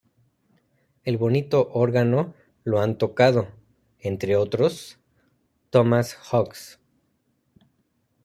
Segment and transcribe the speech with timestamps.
[1.03, 3.49] El bonito órgano lo han tocado,
[3.99, 4.97] entre otros,
[5.69, 6.79] Thomas Hawkes.